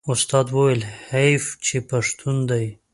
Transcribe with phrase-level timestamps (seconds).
[0.13, 2.65] استاد وویل حیف چې پښتون دی.